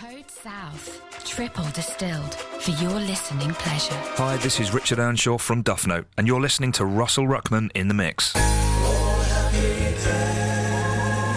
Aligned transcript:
Code 0.00 0.30
South, 0.30 1.02
triple 1.24 1.64
distilled 1.70 2.34
for 2.34 2.70
your 2.82 3.00
listening 3.00 3.50
pleasure. 3.54 3.96
Hi, 4.14 4.36
this 4.36 4.60
is 4.60 4.72
Richard 4.72 5.00
Earnshaw 5.00 5.38
from 5.38 5.62
Duff 5.62 5.88
Note, 5.88 6.06
and 6.16 6.24
you're 6.24 6.40
listening 6.40 6.70
to 6.72 6.84
Russell 6.84 7.24
Ruckman 7.24 7.72
in 7.74 7.88
the 7.88 7.94
mix. 7.94 8.32
Oh, 8.36 8.40
happy 9.28 9.56
day. 10.04 10.36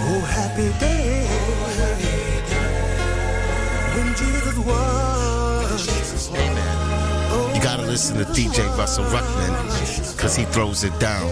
Oh, 0.05 0.21
happy 0.29 0.79
day. 0.79 1.25
Oh, 1.27 1.65
happy 1.81 2.13
day. 2.51 3.97
When 3.97 4.13
Jesus 4.15 4.57
was. 6.29 6.35
You 7.55 7.63
gotta 7.63 7.83
listen 7.83 8.17
to 8.17 8.25
DJ 8.25 8.67
Russell 8.77 9.05
Ruckman, 9.05 10.19
cause 10.19 10.35
he 10.35 10.45
throws 10.45 10.83
it 10.83 10.99
down. 10.99 11.31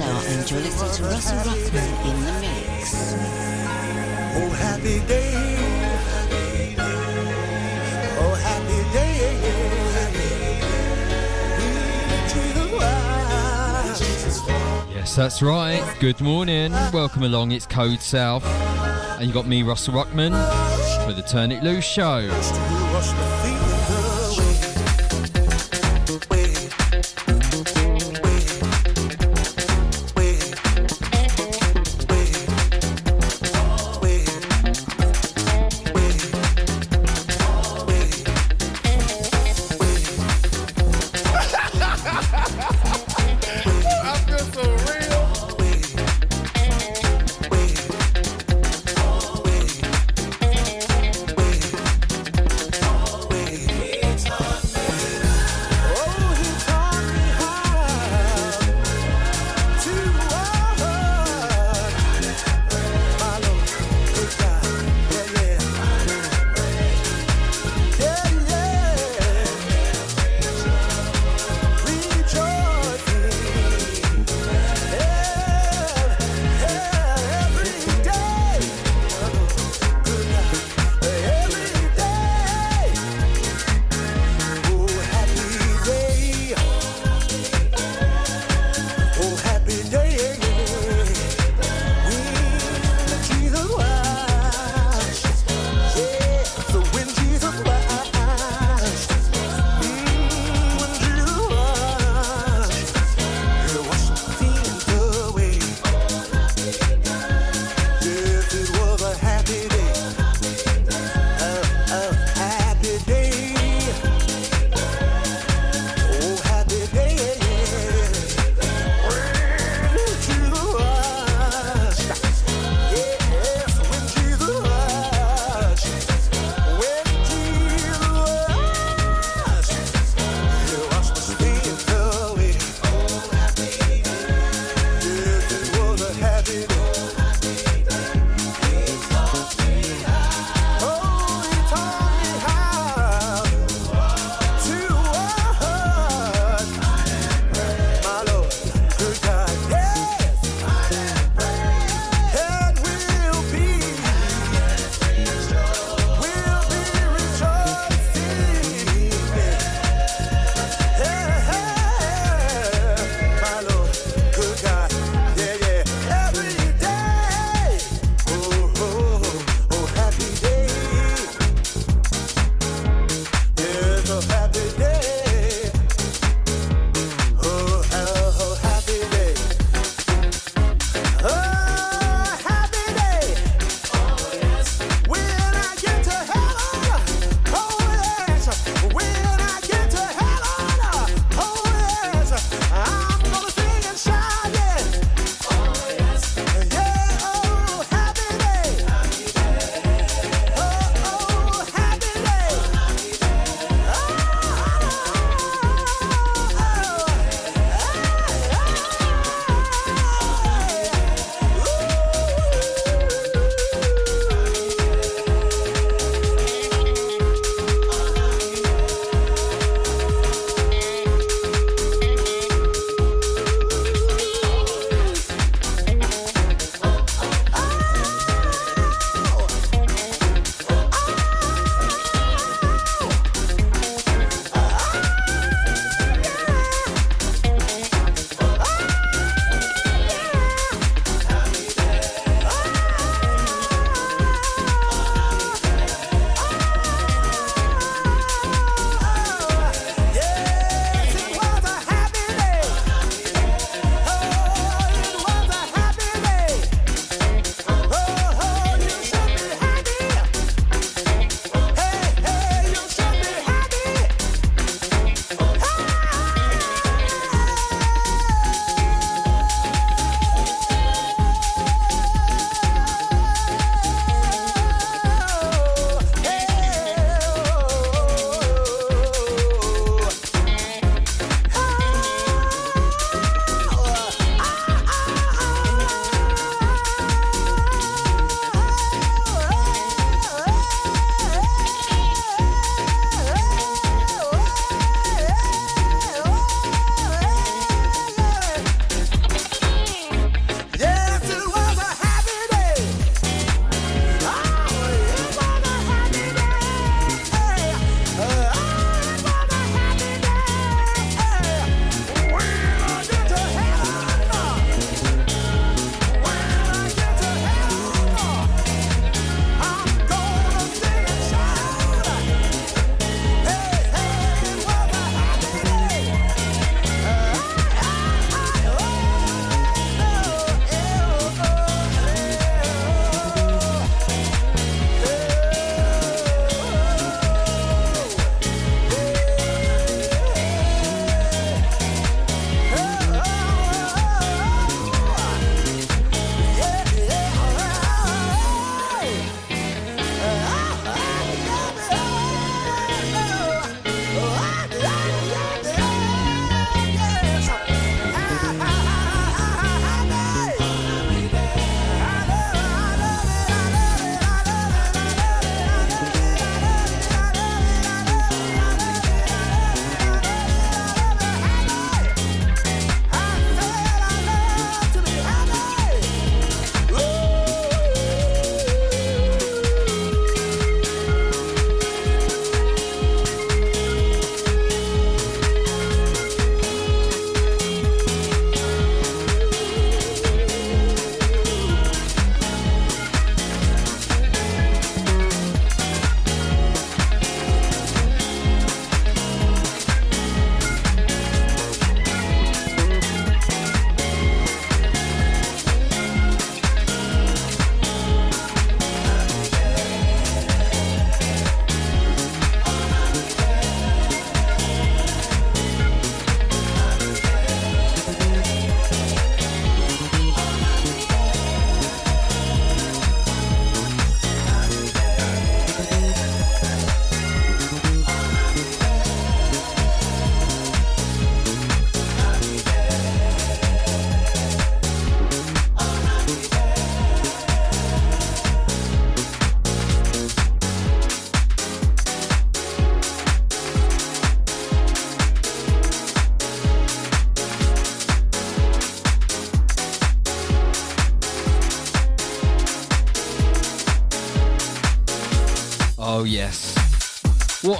Lady 0.00 0.26
and 0.26 0.50
you're 0.50 0.60
listening 0.60 0.92
to 0.92 1.02
Russell 1.04 1.38
Ruckman 1.38 2.04
in 2.04 2.24
the 2.24 2.32
mix. 2.40 3.14
Oh, 4.36 4.50
happy 4.50 4.98
day. 5.06 5.56
Oh, 8.18 8.34
happy 8.34 8.82
day. 8.92 9.38
When 12.10 12.22
Jesus 12.28 12.70
was. 14.42 14.94
Yes, 14.94 15.14
that's 15.14 15.40
right. 15.42 15.84
Good 16.00 16.20
morning. 16.20 16.72
Welcome 16.92 17.22
along. 17.22 17.52
It's 17.52 17.66
Code 17.66 18.00
South. 18.00 18.44
And 19.18 19.28
you 19.28 19.32
got 19.32 19.46
me, 19.46 19.62
Russell 19.62 19.94
Ruckman, 19.94 20.32
for 21.06 21.12
the 21.12 21.22
Turn 21.22 21.52
It 21.52 21.62
Loose 21.62 21.84
show. 21.84 22.28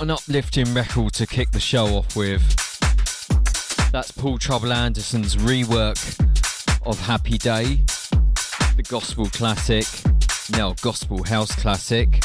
An 0.05 0.11
uplifting 0.11 0.75
record 0.75 1.15
to 1.15 1.27
kick 1.27 1.51
the 1.53 1.59
show 1.59 1.87
off 1.97 2.15
with. 2.15 2.43
That's 3.91 4.11
Paul 4.11 4.37
Trouble 4.37 4.71
Anderson's 4.71 5.37
rework 5.37 5.97
of 6.87 7.01
Happy 7.01 7.39
Day, 7.39 7.81
the 8.77 8.85
gospel 8.87 9.25
classic, 9.31 9.87
now 10.51 10.75
gospel 10.83 11.25
house 11.25 11.57
classic. 11.57 12.23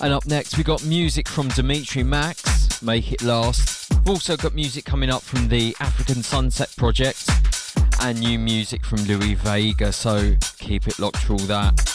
And 0.00 0.12
up 0.12 0.26
next, 0.26 0.58
we 0.58 0.64
got 0.64 0.84
music 0.84 1.28
from 1.28 1.46
Dimitri 1.50 2.02
Max, 2.02 2.82
Make 2.82 3.12
It 3.12 3.22
Last. 3.22 3.92
We've 3.98 4.08
also 4.08 4.36
got 4.36 4.56
music 4.56 4.84
coming 4.84 5.10
up 5.10 5.22
from 5.22 5.46
the 5.46 5.76
African 5.78 6.24
Sunset 6.24 6.74
Project 6.76 7.30
and 8.00 8.18
new 8.18 8.40
music 8.40 8.84
from 8.84 8.98
Louie 9.04 9.34
Vega, 9.34 9.92
so 9.92 10.34
keep 10.58 10.88
it 10.88 10.98
locked 10.98 11.18
for 11.18 11.34
all 11.34 11.46
that. 11.46 11.91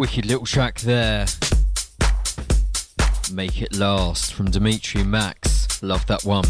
Wicked 0.00 0.24
little 0.24 0.46
track 0.46 0.80
there. 0.80 1.26
Make 3.30 3.60
It 3.60 3.76
Last 3.76 4.32
from 4.32 4.50
Dimitri 4.50 5.04
Max. 5.04 5.82
Love 5.82 6.06
that 6.06 6.24
one. 6.24 6.46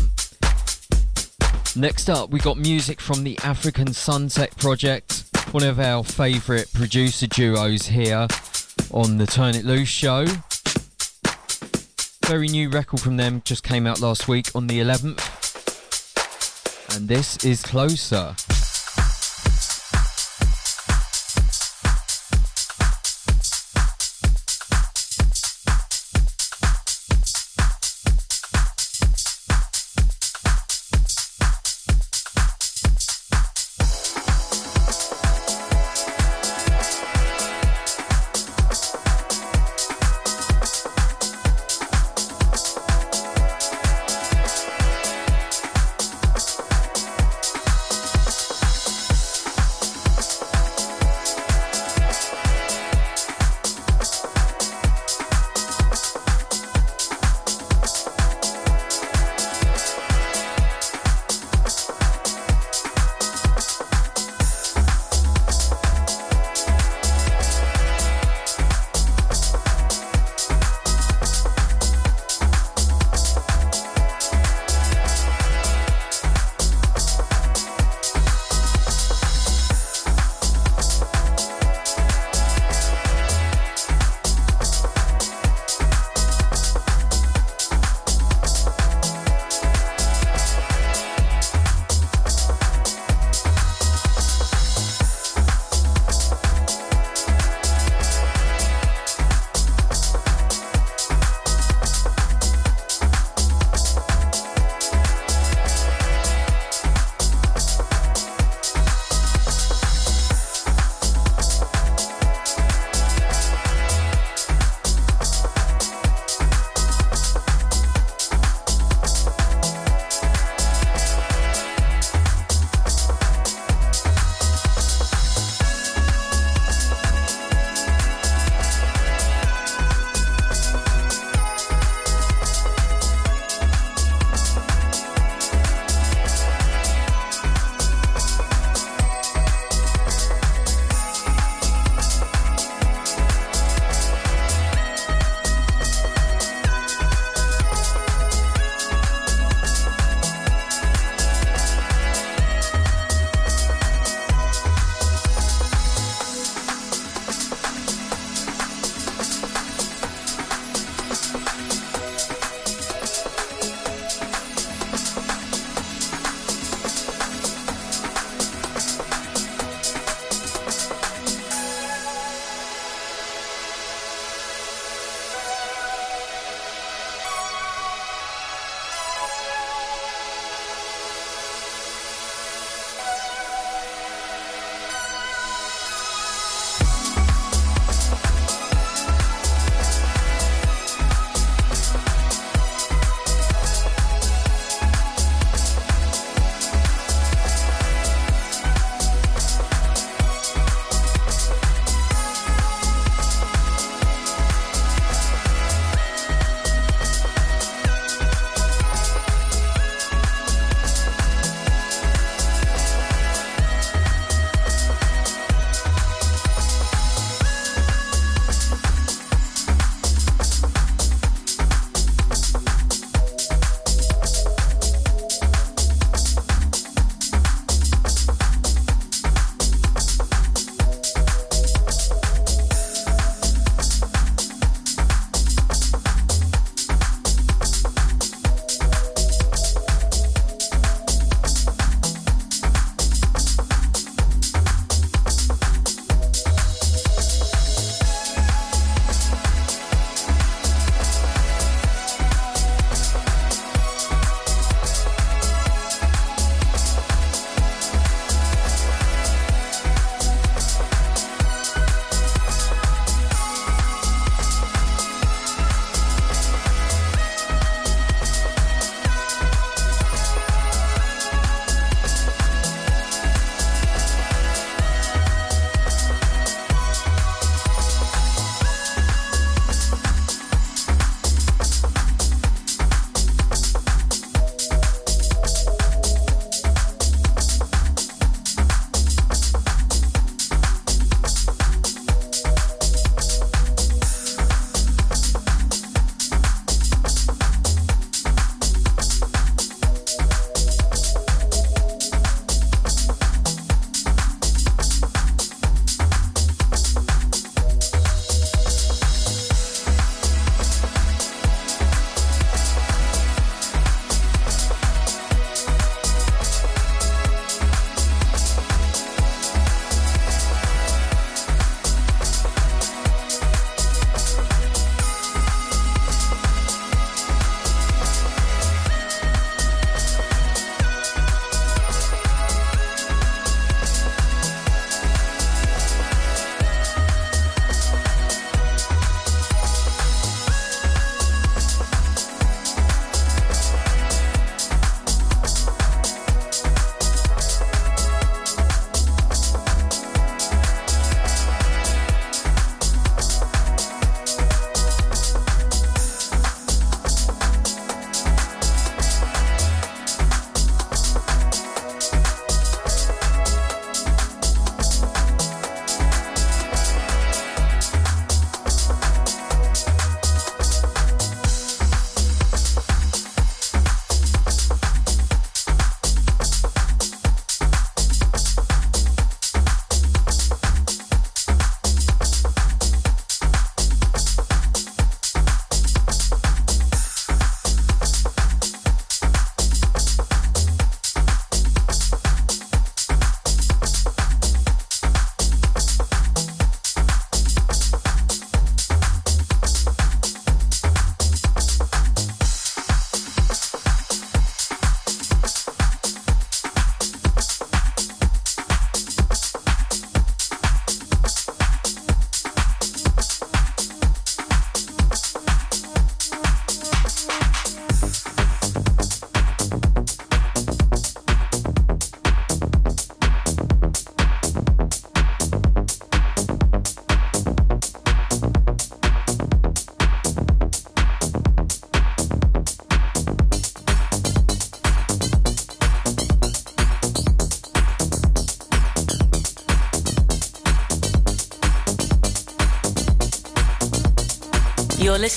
Next 1.75 2.09
up, 2.09 2.31
we 2.31 2.39
got 2.39 2.59
music 2.59 3.01
from 3.01 3.25
the 3.25 3.37
African 3.43 3.93
Sunset 3.93 4.57
Project, 4.57 5.25
one 5.51 5.65
of 5.65 5.81
our 5.81 6.05
favourite 6.05 6.73
producer 6.75 7.27
duos 7.27 7.87
here 7.87 8.29
on 8.93 9.17
the 9.17 9.27
Turn 9.27 9.57
It 9.57 9.65
Loose 9.65 9.89
show. 9.89 10.27
Very 12.27 12.47
new 12.47 12.71
record 12.71 13.01
from 13.01 13.17
them 13.17 13.43
just 13.45 13.65
came 13.65 13.85
out 13.85 14.01
last 14.01 14.29
week 14.29 14.47
on 14.55 14.69
the 14.69 14.79
11th. 14.79 15.19
And 16.95 17.09
this 17.09 17.45
is 17.45 17.65
Closer. 17.65 18.37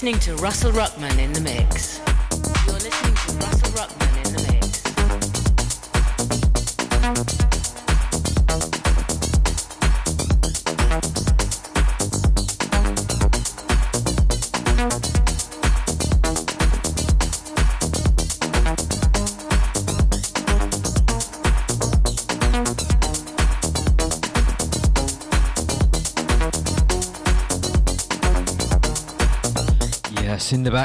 Listening 0.03 0.35
to 0.35 0.35
Russell 0.43 0.73
Ruckman 0.73 1.17
in 1.17 1.31
the 1.31 1.39
mix. 1.39 1.62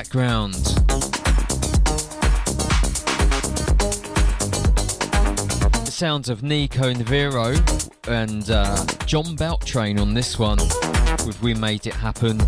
Background. 0.08 0.54
The 5.84 5.90
sounds 5.90 6.30
of 6.30 6.42
Nico 6.42 6.94
Naviro 6.94 7.54
and 8.08 8.48
uh, 8.48 8.86
John 9.04 9.36
Beltran 9.36 9.98
on 9.98 10.14
this 10.14 10.38
one 10.38 10.56
with 11.26 11.38
We 11.42 11.52
Made 11.52 11.86
It 11.86 11.92
Happen. 11.92 12.38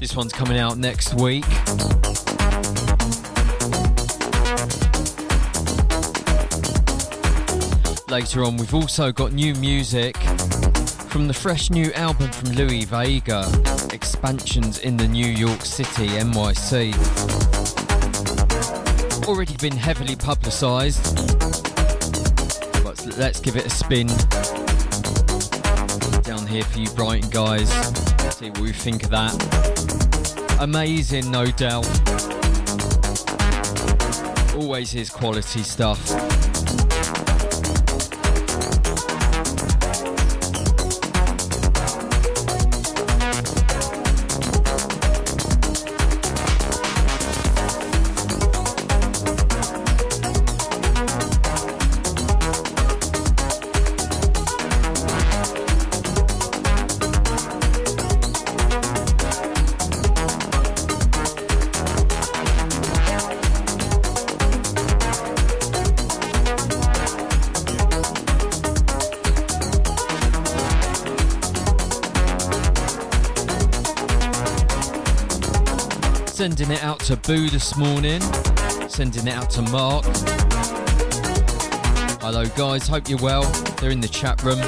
This 0.00 0.16
one's 0.16 0.32
coming 0.32 0.56
out 0.56 0.78
next 0.78 1.12
week. 1.12 1.44
Later 8.08 8.44
on, 8.44 8.56
we've 8.56 8.72
also 8.72 9.12
got 9.12 9.34
new 9.34 9.54
music 9.56 10.16
from 11.14 11.28
the 11.28 11.32
fresh 11.32 11.70
new 11.70 11.92
album 11.92 12.28
from 12.32 12.50
Louie 12.54 12.84
Vega, 12.84 13.48
Expansions 13.92 14.78
in 14.78 14.96
the 14.96 15.06
New 15.06 15.28
York 15.28 15.60
City, 15.60 16.08
NYC. 16.08 16.92
Already 19.28 19.56
been 19.58 19.76
heavily 19.76 20.16
publicised, 20.16 21.14
but 22.82 23.16
let's 23.16 23.38
give 23.38 23.54
it 23.54 23.64
a 23.64 23.70
spin. 23.70 24.08
Down 26.24 26.48
here 26.48 26.64
for 26.64 26.80
you 26.80 26.90
Brighton 26.96 27.30
guys, 27.30 27.70
see 28.34 28.50
what 28.50 28.58
we 28.58 28.72
think 28.72 29.04
of 29.04 29.10
that. 29.10 30.56
Amazing, 30.58 31.30
no 31.30 31.46
doubt. 31.46 31.86
Always 34.56 34.96
is 34.96 35.10
quality 35.10 35.62
stuff. 35.62 36.53
Sending 76.56 76.76
it 76.76 76.84
out 76.84 77.00
to 77.00 77.16
Boo 77.16 77.50
this 77.50 77.76
morning. 77.76 78.20
Sending 78.88 79.26
it 79.26 79.34
out 79.34 79.50
to 79.50 79.62
Mark. 79.62 80.04
Hello, 82.22 82.44
guys. 82.56 82.86
Hope 82.86 83.08
you're 83.08 83.18
well. 83.18 83.42
They're 83.80 83.90
in 83.90 84.00
the 84.00 84.06
chat 84.06 84.40
room. 84.44 84.60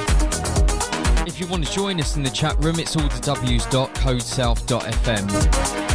If 1.25 1.39
you 1.39 1.47
want 1.47 1.65
to 1.65 1.71
join 1.71 2.01
us 2.01 2.17
in 2.17 2.23
the 2.23 2.29
chat 2.29 2.61
room, 2.61 2.77
it's 2.77 2.97
all 2.97 3.07
the 3.07 3.21
w's.codesouth.fm. 3.21 5.86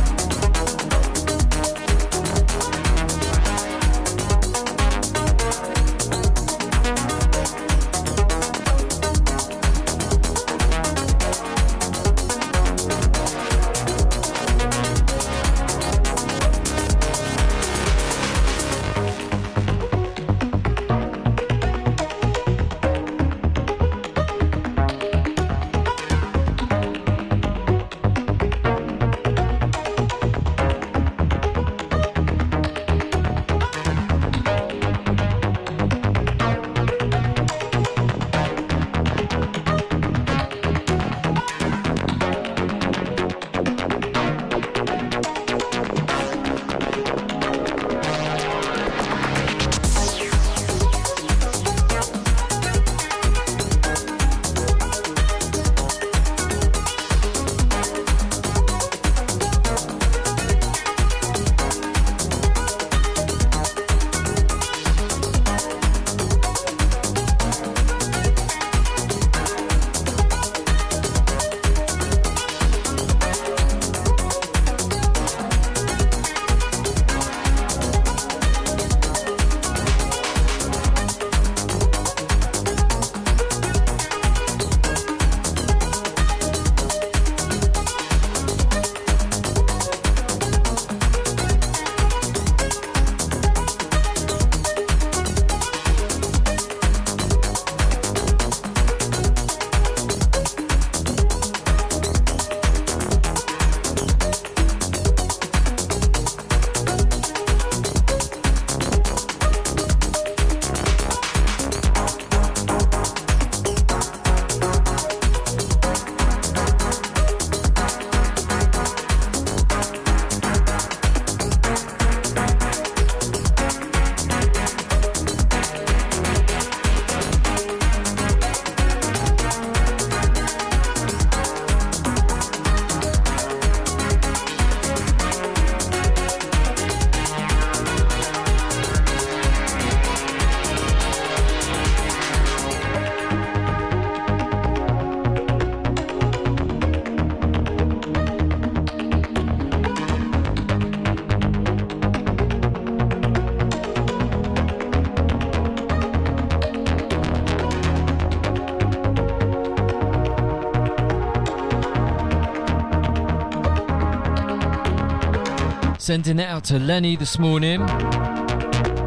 Sending 166.03 166.41
it 166.41 166.49
out 166.49 166.65
to 166.65 166.81
Lenny 166.81 167.15
this 167.15 167.39
morning. 167.39 167.81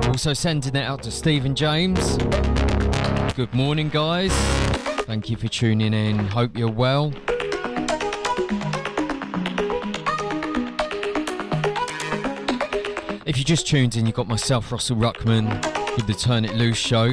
Also 0.05 0.31
sending 0.31 0.77
it 0.77 0.85
out 0.85 1.03
to 1.03 1.11
Stephen 1.11 1.53
James. 1.53 2.15
Good 3.35 3.53
morning, 3.53 3.89
guys. 3.89 4.31
Thank 5.03 5.29
you 5.29 5.35
for 5.35 5.49
tuning 5.49 5.93
in. 5.93 6.17
Hope 6.17 6.57
you're 6.57 6.71
well. 6.71 7.11
If 13.25 13.37
you 13.37 13.43
just 13.43 13.67
tuned 13.67 13.97
in, 13.97 14.05
you've 14.05 14.15
got 14.15 14.29
myself, 14.29 14.71
Russell 14.71 14.95
Ruckman, 14.95 15.49
with 15.97 16.07
the 16.07 16.13
Turn 16.13 16.45
It 16.45 16.55
Loose 16.55 16.77
show. 16.77 17.11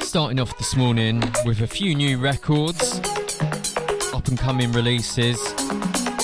Starting 0.00 0.40
off 0.40 0.58
this 0.58 0.74
morning 0.74 1.22
with 1.44 1.60
a 1.60 1.68
few 1.68 1.94
new 1.94 2.18
records, 2.18 2.98
up 4.12 4.26
and 4.26 4.36
coming 4.36 4.72
releases. 4.72 5.38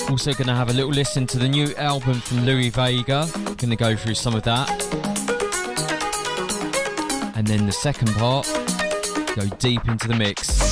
Also, 0.09 0.33
going 0.33 0.47
to 0.47 0.53
have 0.53 0.69
a 0.69 0.73
little 0.73 0.91
listen 0.91 1.25
to 1.27 1.37
the 1.37 1.47
new 1.47 1.73
album 1.75 2.15
from 2.21 2.45
Louie 2.45 2.69
Vega. 2.69 3.27
Going 3.33 3.69
to 3.69 3.75
go 3.75 3.95
through 3.95 4.15
some 4.15 4.35
of 4.35 4.43
that. 4.43 4.69
And 7.35 7.47
then 7.47 7.65
the 7.65 7.71
second 7.71 8.13
part, 8.15 8.45
go 9.35 9.45
deep 9.57 9.87
into 9.87 10.07
the 10.07 10.15
mix. 10.15 10.70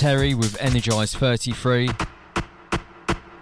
Terry 0.00 0.32
with 0.32 0.56
Energize 0.62 1.14
33. 1.14 1.90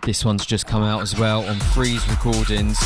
This 0.03 0.25
one's 0.25 0.45
just 0.45 0.67
come 0.67 0.83
out 0.83 1.03
as 1.03 1.17
well 1.17 1.47
on 1.47 1.61
Freeze 1.61 2.05
Recordings. 2.09 2.77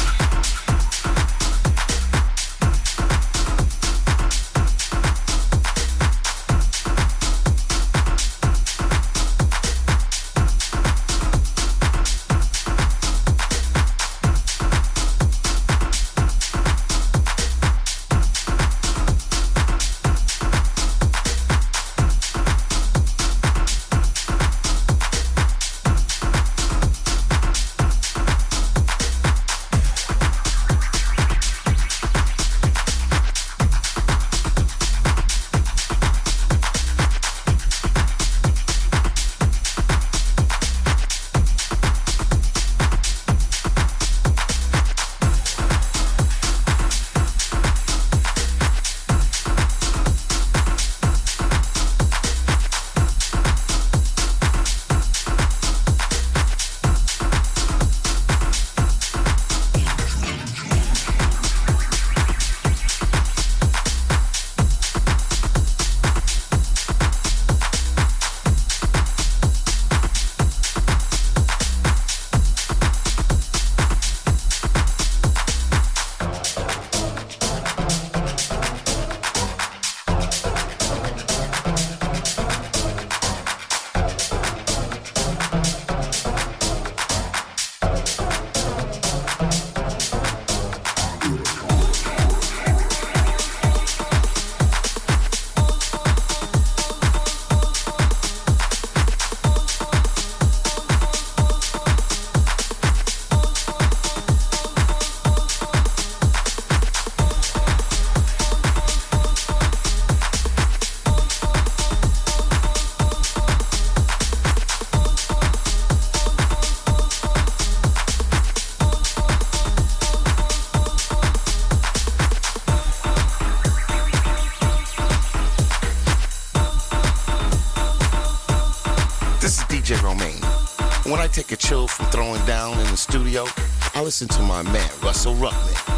Listen 134.05 134.27
to 134.29 134.43
my 134.43 134.63
man, 134.63 134.91
Russell 135.03 135.35
Ruckman. 135.35 135.92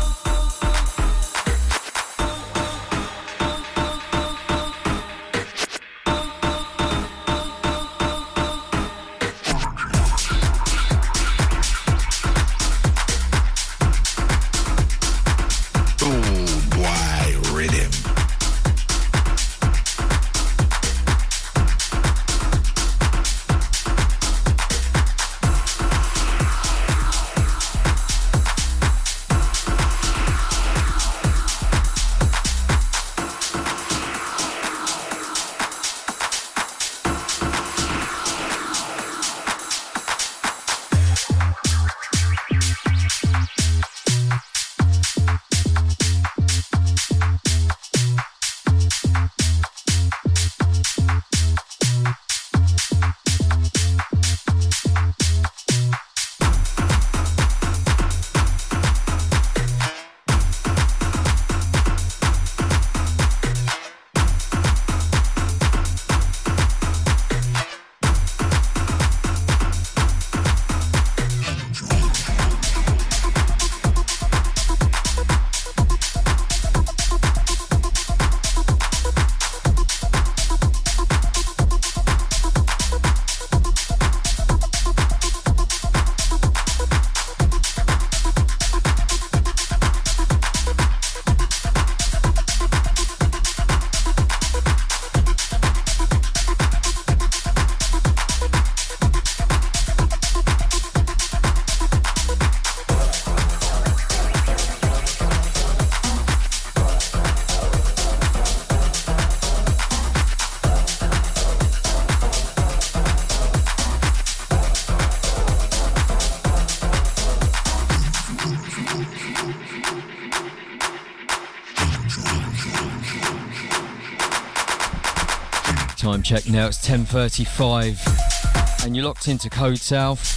Check 126.35 126.49
now. 126.49 126.67
It's 126.67 126.85
10:35, 126.85 128.85
and 128.85 128.97
you're 128.97 129.05
locked 129.05 129.29
into 129.29 129.49
Code 129.49 129.79
South, 129.79 130.35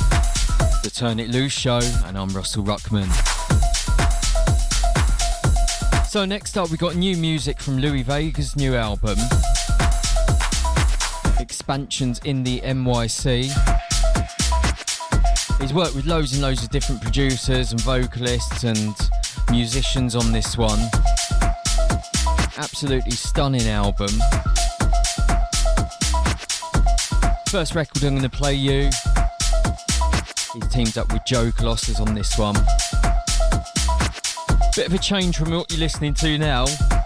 the 0.84 0.92
Turn 0.92 1.20
It 1.20 1.32
Loose 1.32 1.54
show, 1.54 1.80
and 2.06 2.16
I'm 2.16 2.30
Russell 2.30 2.64
Ruckman. 2.64 3.08
So 6.08 6.24
next 6.24 6.56
up, 6.56 6.70
we 6.70 6.78
got 6.78 6.94
new 6.94 7.18
music 7.18 7.60
from 7.60 7.80
Louie 7.80 8.04
Vega's 8.04 8.56
new 8.56 8.76
album, 8.76 9.18
Expansions 11.40 12.20
in 12.24 12.44
the 12.44 12.62
NYC. 12.62 13.52
He's 15.60 15.74
worked 15.74 15.96
with 15.96 16.06
loads 16.06 16.34
and 16.34 16.44
loads 16.44 16.62
of 16.62 16.70
different 16.70 17.02
producers 17.02 17.72
and 17.72 17.82
vocalists 17.82 18.64
and 18.64 18.96
musicians 19.50 20.16
on 20.16 20.32
this 20.32 20.56
one. 20.56 20.92
Absolutely 22.56 23.14
stunning 23.14 23.68
album. 23.68 24.12
First 27.50 27.76
record 27.76 28.04
I'm 28.04 28.10
going 28.18 28.22
to 28.24 28.30
play 28.30 28.54
you. 28.54 28.90
He's 30.54 30.68
teamed 30.70 30.98
up 30.98 31.12
with 31.14 31.22
Joe 31.26 31.50
Claussell 31.52 32.06
on 32.06 32.14
this 32.14 32.38
one. 32.38 32.56
Bit 34.76 34.88
of 34.88 34.94
a 34.94 34.98
change 34.98 35.38
from 35.38 35.52
what 35.52 35.72
you're 35.72 35.80
listening 35.80 36.14
to 36.16 36.38
now, 36.38 36.66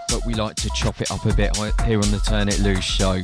but 0.09 0.25
we 0.25 0.33
like 0.33 0.55
to 0.55 0.69
chop 0.73 0.99
it 0.99 1.11
up 1.11 1.25
a 1.25 1.33
bit 1.35 1.55
here 1.85 1.99
on 1.99 2.09
the 2.11 2.21
Turn 2.25 2.49
It 2.49 2.59
Loose 2.59 2.83
show. 2.83 3.21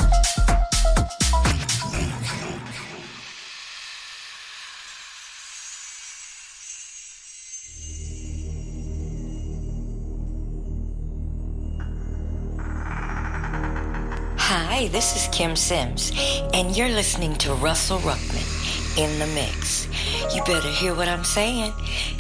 This 14.98 15.16
is 15.16 15.28
Kym 15.32 15.56
Sims, 15.56 16.12
and 16.56 16.76
you're 16.76 16.90
listening 16.90 17.36
to 17.36 17.54
Russell 17.54 18.00
Ruckman 18.00 18.98
in 18.98 19.20
the 19.20 19.28
mix. 19.28 19.86
You 20.34 20.42
better 20.44 20.72
hear 20.72 20.96
what 20.96 21.08
I'm 21.08 21.24
saying. 21.24 21.72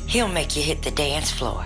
He'll 0.06 0.28
make 0.28 0.56
you 0.56 0.62
hit 0.62 0.84
the 0.84 0.92
dance 0.92 1.32
floor. 1.32 1.66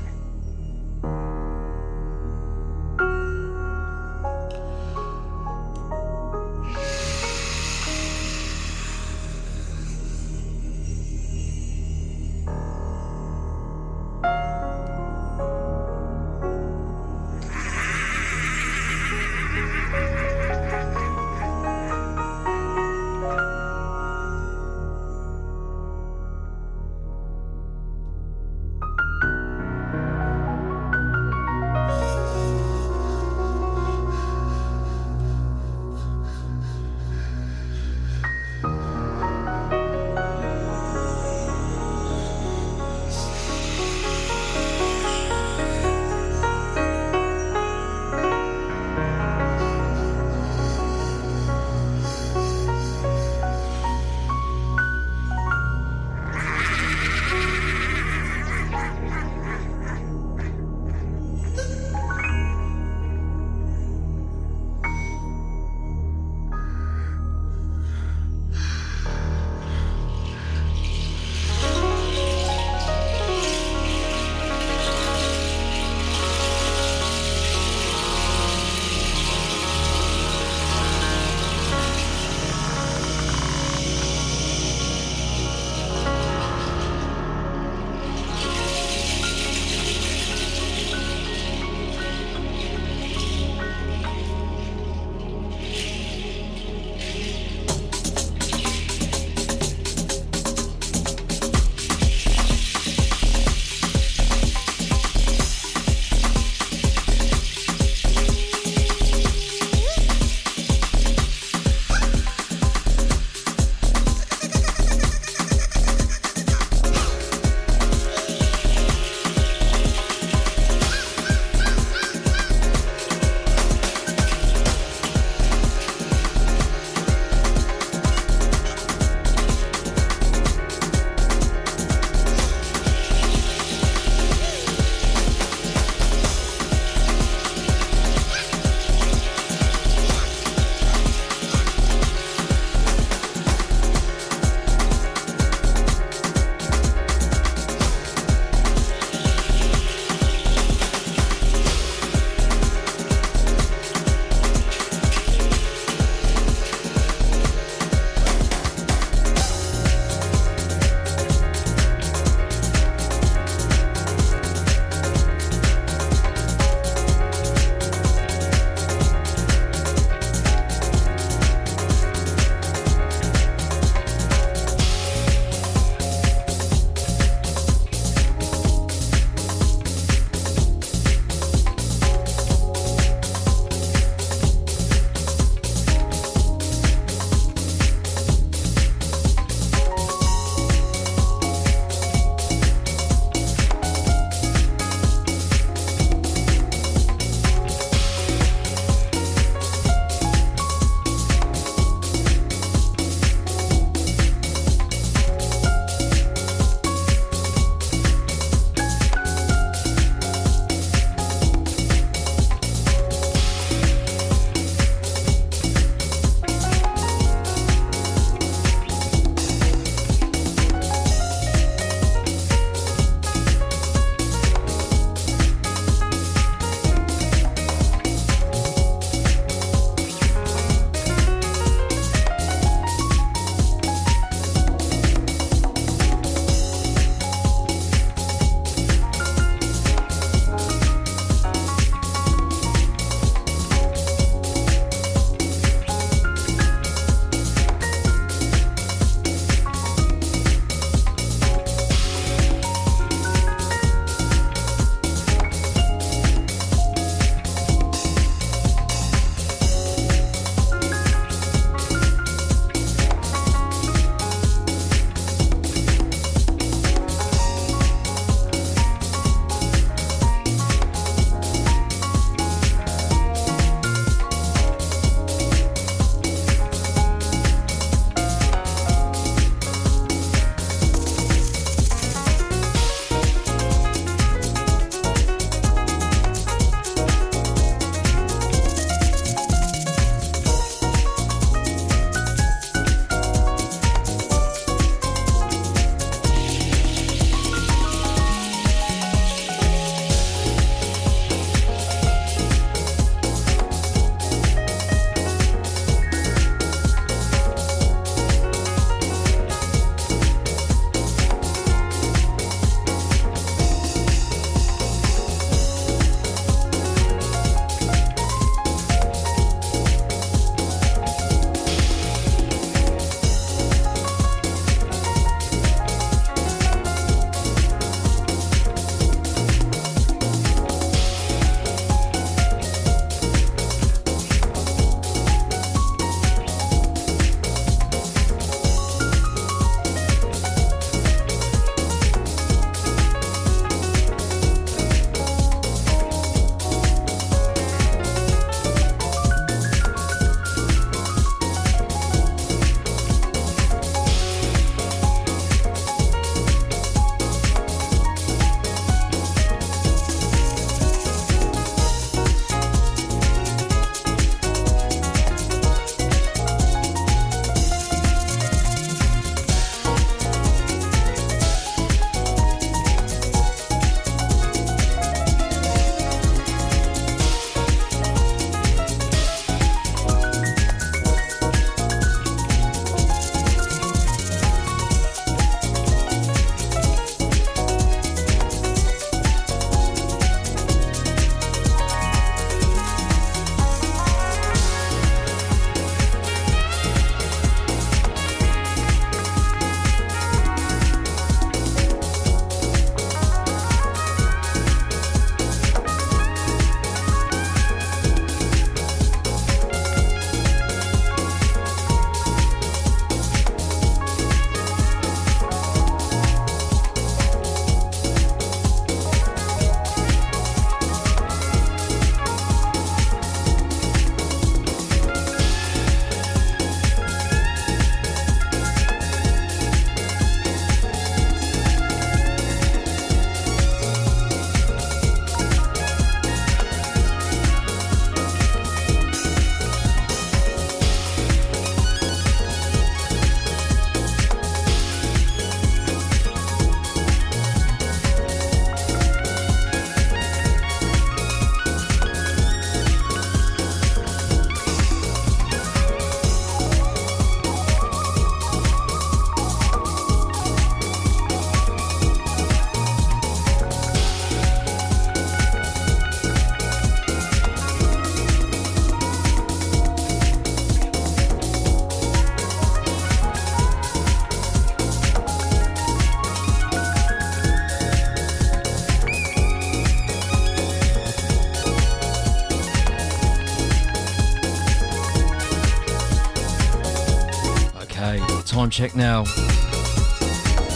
Check 488.72 488.96
now. 488.96 489.24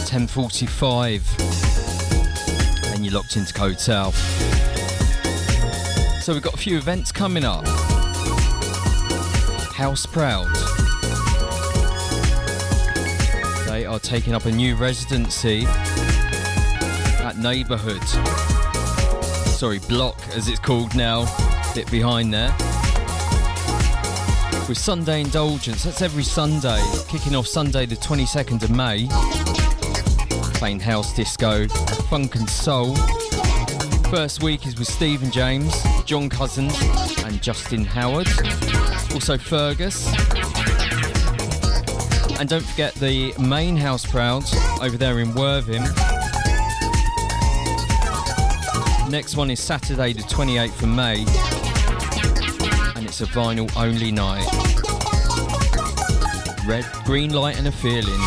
10.45. 0.08 2.94
And 2.94 3.04
you're 3.04 3.14
locked 3.14 3.36
into 3.36 3.54
South. 3.78 4.14
So 6.22 6.34
we've 6.34 6.42
got 6.42 6.52
a 6.52 6.58
few 6.58 6.76
events 6.76 7.10
coming 7.10 7.44
up. 7.44 7.66
House 9.72 10.04
Proud. 10.04 10.54
They 13.66 13.86
are 13.86 13.98
taking 13.98 14.34
up 14.34 14.44
a 14.44 14.52
new 14.52 14.76
residency 14.76 15.64
at 17.24 17.38
Neighbourhood. 17.38 18.04
Sorry, 19.48 19.78
Block 19.88 20.18
as 20.34 20.48
it's 20.48 20.60
called 20.60 20.94
now. 20.94 21.24
Bit 21.74 21.90
behind 21.90 22.34
there. 22.34 22.54
With 24.68 24.78
Sunday 24.78 25.20
Indulgence, 25.20 25.84
that's 25.84 26.02
every 26.02 26.24
Sunday, 26.24 26.82
kicking 27.08 27.36
off 27.36 27.46
Sunday 27.46 27.86
the 27.86 27.94
22nd 27.94 28.64
of 28.64 28.70
May. 28.70 29.06
Playing 30.58 30.80
house 30.80 31.14
disco, 31.14 31.68
funk 32.08 32.34
and 32.34 32.50
soul. 32.50 32.96
First 34.10 34.42
week 34.42 34.66
is 34.66 34.76
with 34.76 34.88
Stephen 34.88 35.30
James, 35.30 35.72
John 36.04 36.28
Cousins, 36.28 36.74
and 37.24 37.40
Justin 37.40 37.84
Howard. 37.84 38.26
Also 39.14 39.38
Fergus. 39.38 40.08
And 42.40 42.48
don't 42.48 42.64
forget 42.64 42.92
the 42.94 43.34
main 43.38 43.76
house 43.76 44.04
prouds 44.04 44.52
over 44.82 44.96
there 44.96 45.20
in 45.20 45.32
Worthing. 45.34 45.84
Next 49.08 49.36
one 49.36 49.52
is 49.52 49.60
Saturday 49.60 50.12
the 50.12 50.22
28th 50.22 50.82
of 50.82 50.88
May. 50.88 51.45
It's 53.18 53.22
a 53.22 53.32
vinyl 53.32 53.74
only 53.78 54.12
night. 54.12 54.44
Red, 56.66 56.84
green 57.06 57.32
light 57.32 57.56
and 57.56 57.66
a 57.66 57.72
feeling. 57.72 58.20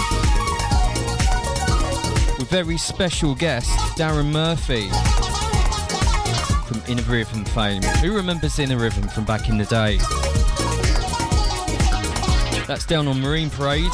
With 2.39 2.49
very 2.49 2.75
special 2.75 3.35
guest 3.35 3.69
Darren 3.99 4.31
Murphy 4.31 4.89
from 6.65 6.81
Inner 6.91 7.03
Rhythm 7.03 7.45
fame. 7.45 7.83
Who 8.01 8.15
remembers 8.15 8.57
Inner 8.57 8.77
Rhythm 8.77 9.07
from 9.09 9.25
back 9.25 9.47
in 9.47 9.59
the 9.59 9.65
day? 9.65 9.97
That's 12.65 12.87
down 12.87 13.07
on 13.07 13.21
Marine 13.21 13.51
Parade 13.51 13.91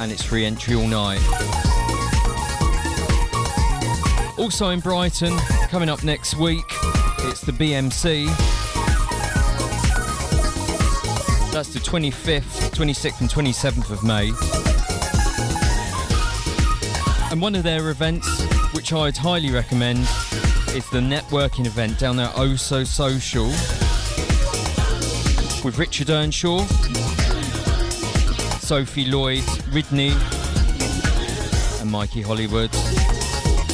and 0.00 0.10
it's 0.10 0.22
free 0.22 0.46
entry 0.46 0.74
all 0.74 0.88
night. 0.88 1.20
Also 4.38 4.70
in 4.70 4.80
Brighton, 4.80 5.36
coming 5.68 5.90
up 5.90 6.02
next 6.02 6.38
week, 6.38 6.64
it's 7.24 7.42
the 7.42 7.52
BMC. 7.52 8.59
That's 11.60 11.74
the 11.74 11.80
25th, 11.80 12.70
26th, 12.70 13.20
and 13.20 13.28
27th 13.28 13.90
of 13.90 14.02
May. 14.02 14.28
And 17.30 17.42
one 17.42 17.54
of 17.54 17.64
their 17.64 17.90
events, 17.90 18.26
which 18.72 18.94
I'd 18.94 19.14
highly 19.14 19.50
recommend, 19.50 19.98
is 20.74 20.88
the 20.88 21.00
networking 21.00 21.66
event 21.66 21.98
down 21.98 22.16
there, 22.16 22.30
Oh 22.34 22.56
So 22.56 22.82
Social, 22.82 23.44
with 25.62 25.76
Richard 25.76 26.08
Earnshaw, 26.08 26.64
Sophie 28.60 29.04
Lloyd, 29.04 29.44
Ridney, 29.70 30.12
and 31.82 31.90
Mikey 31.90 32.22
Hollywood, 32.22 32.70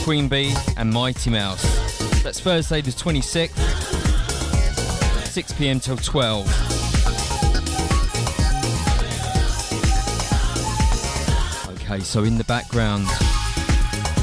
Queen 0.02 0.28
Bee, 0.28 0.52
and 0.76 0.92
Mighty 0.92 1.30
Mouse. 1.30 1.62
That's 2.24 2.40
Thursday 2.40 2.80
the 2.80 2.90
26th, 2.90 3.54
6 5.28 5.52
pm 5.52 5.78
till 5.78 5.98
12. 5.98 6.75
Okay, 11.96 12.04
so 12.04 12.24
in 12.24 12.36
the 12.36 12.44
background, 12.44 13.06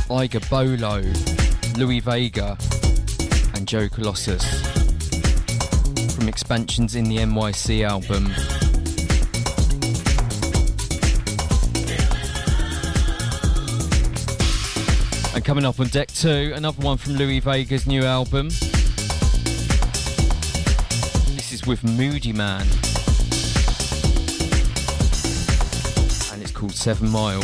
Iga 0.07 0.47
Bolo, 0.47 1.01
Louie 1.76 2.01
Vega, 2.01 2.55
and 3.55 3.67
Joe 3.67 3.89
Claussell 3.89 4.38
from 6.11 6.30
expansions 6.30 6.93
in 6.93 7.05
the 7.05 7.17
NYC 7.17 7.84
album. 7.84 8.28
And 15.34 15.43
coming 15.43 15.65
up 15.65 15.80
on 15.80 15.88
deck 15.88 16.09
two, 16.09 16.53
another 16.55 16.80
one 16.80 16.97
from 16.97 17.13
Louie 17.13 17.39
Vega's 17.41 17.88
new 17.88 18.03
album. 18.03 18.49
This 21.30 21.51
is 21.51 21.65
with 21.65 21.82
Moodymann. 21.82 22.67
And 26.32 26.43
it's 26.43 26.51
called 26.51 26.74
Seven 26.74 27.09
Mile. 27.09 27.41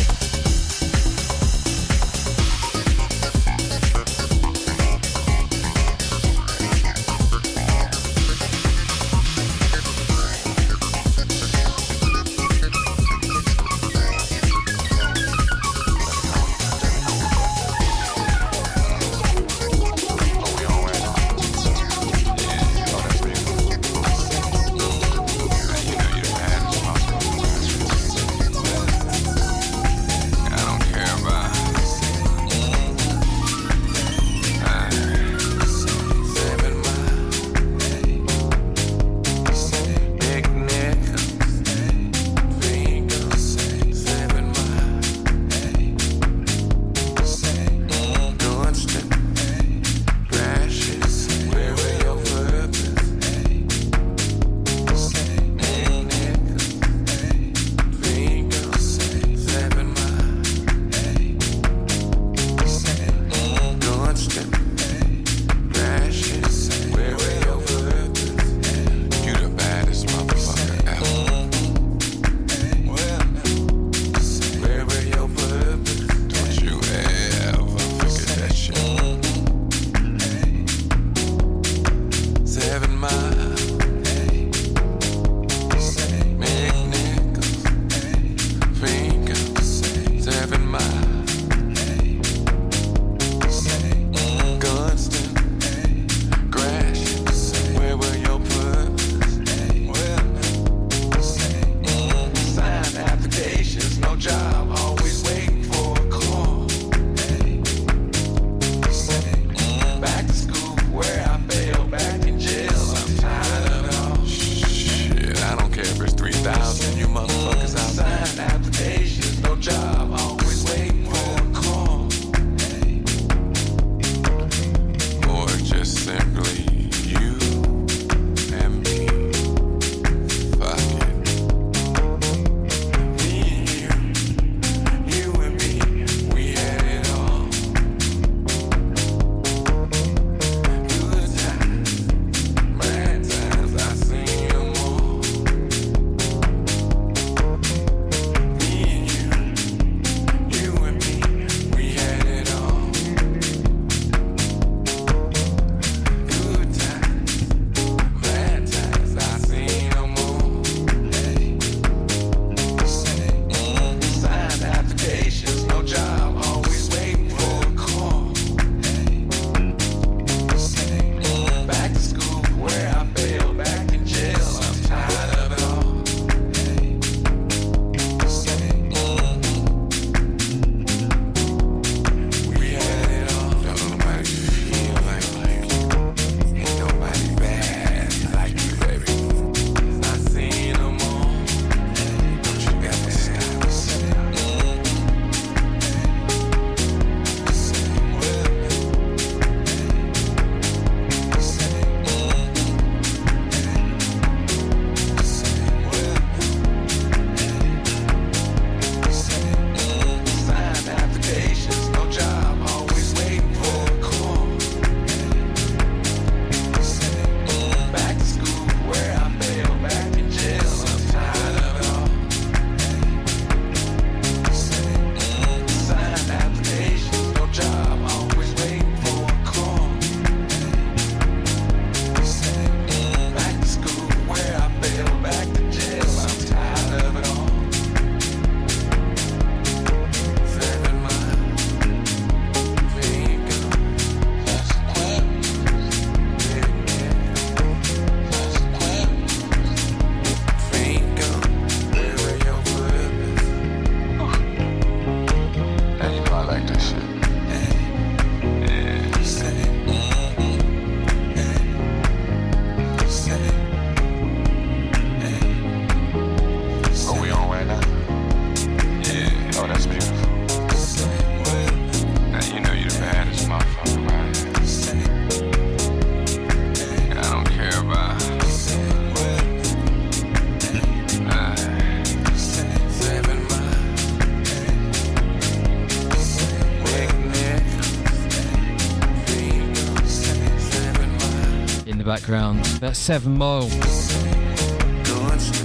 That's 292.79 292.97
Seven 292.97 293.37
Mile, 293.37 293.67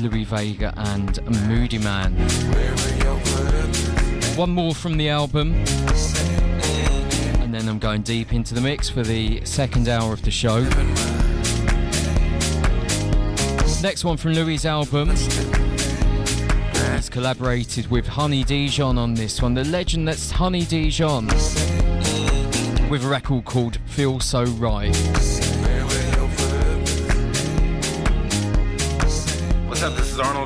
Louie 0.00 0.24
Vega, 0.24 0.74
and 0.76 1.10
Moodymann. 1.46 2.12
One 4.36 4.50
more 4.50 4.74
from 4.74 4.96
the 4.96 5.08
album, 5.10 5.54
and 7.40 7.54
then 7.54 7.68
I'm 7.68 7.78
going 7.78 8.02
deep 8.02 8.32
into 8.32 8.52
the 8.52 8.60
mix 8.60 8.90
for 8.90 9.04
the 9.04 9.44
second 9.44 9.88
hour 9.88 10.12
of 10.12 10.22
the 10.22 10.32
show. 10.32 10.62
Next 13.80 14.04
one 14.04 14.16
from 14.16 14.32
Louie's 14.32 14.66
album. 14.66 15.10
He's 16.96 17.08
collaborated 17.08 17.86
with 17.92 18.08
Honey 18.08 18.42
Dijon 18.42 18.98
on 18.98 19.14
this 19.14 19.40
one, 19.40 19.54
the 19.54 19.62
legend 19.62 20.08
that's 20.08 20.32
Honey 20.32 20.64
Dijon, 20.64 21.28
with 22.88 23.04
a 23.04 23.08
record 23.08 23.44
called 23.44 23.78
Feel 23.86 24.18
So 24.18 24.42
Right. 24.44 25.43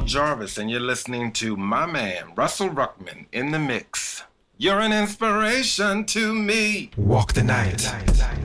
Jarvis, 0.09 0.57
and 0.57 0.71
you're 0.71 0.81
listening 0.81 1.33
to 1.33 1.55
my 1.55 1.85
man, 1.85 2.33
Russell 2.35 2.71
Ruckman, 2.71 3.27
in 3.31 3.51
the 3.51 3.59
mix. 3.59 4.23
You're 4.57 4.81
an 4.81 4.91
inspiration 4.91 6.07
to 6.07 6.33
me. 6.33 6.93
Walk 6.97 7.35
the 7.35 7.43
night. 7.43 7.85
Walk 7.85 8.38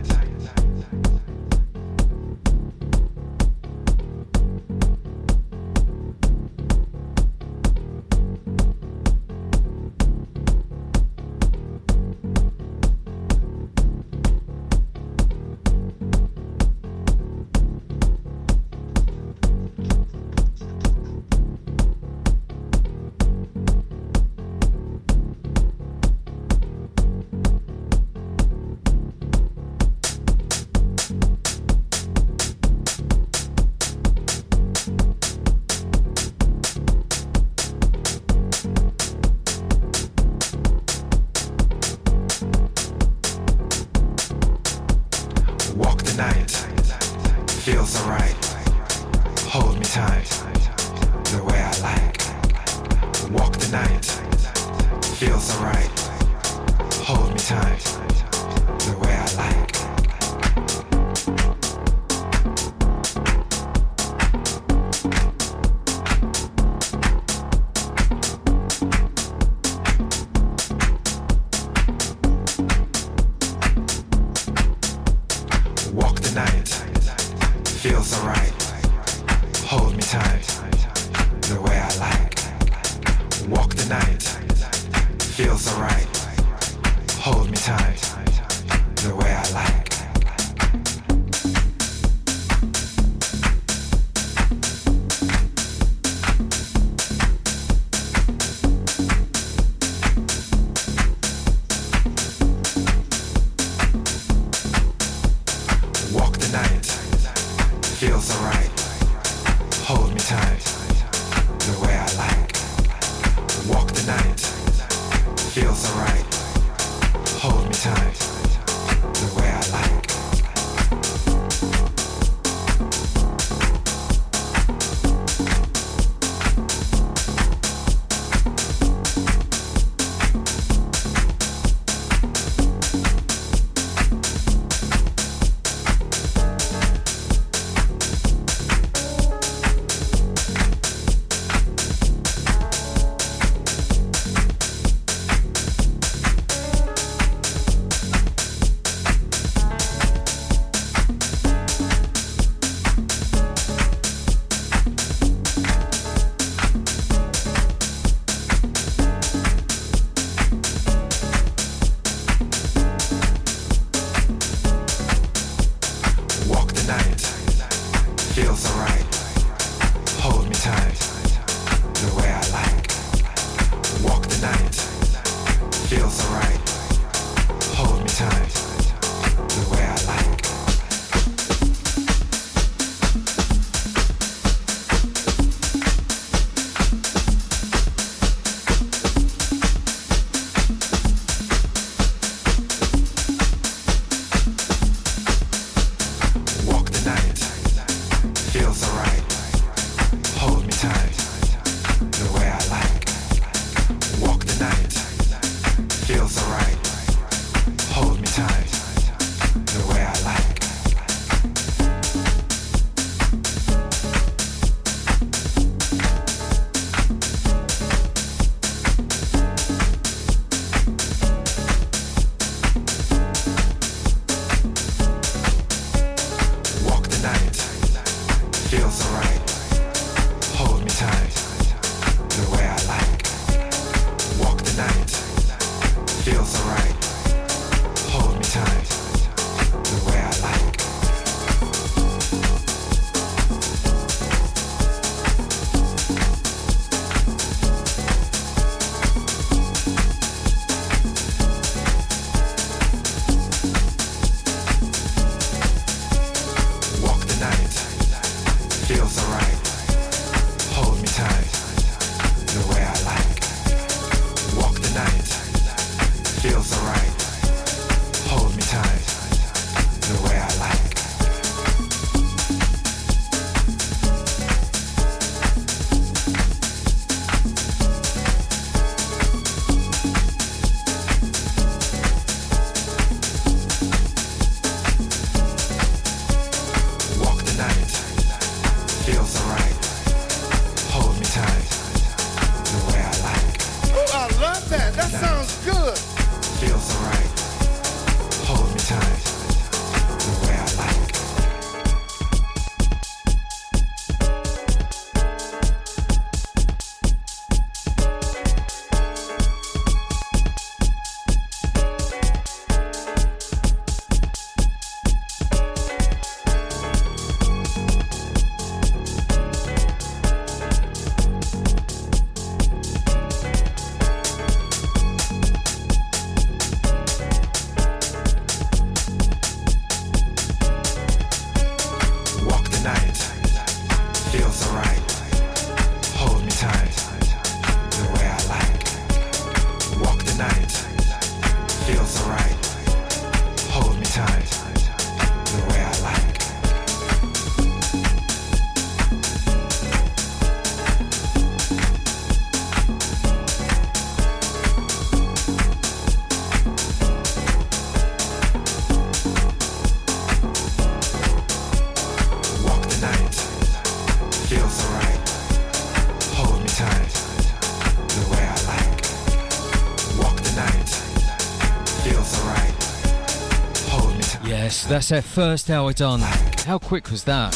that's 374.93 375.11
our 375.11 375.23
first 375.23 375.71
hour 375.71 375.91
done. 375.91 376.19
How 376.67 376.77
quick 376.77 377.09
was 377.09 377.23
that? 377.23 377.51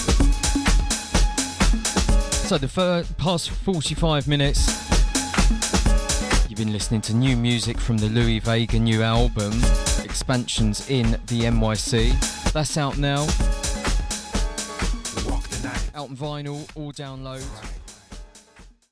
So, 2.48 2.58
the 2.58 2.68
fir- 2.68 3.06
past 3.20 3.52
45 3.52 4.28
minutes, 4.28 4.66
you've 6.50 6.58
been 6.58 6.74
listening 6.74 7.02
to 7.02 7.16
new 7.16 7.38
music 7.38 7.80
from 7.80 8.00
the 8.00 8.10
Louie 8.10 8.40
Vega 8.40 8.80
new 8.80 9.04
album, 9.04 9.54
Expansions 10.04 10.90
in 10.90 11.12
the 11.28 11.42
NYC. 11.42 12.54
That's 12.54 12.76
out 12.76 12.98
now. 12.98 13.22
Out 15.94 16.10
on 16.10 16.18
vinyl, 16.18 16.68
all 16.74 16.92
download. 16.92 17.77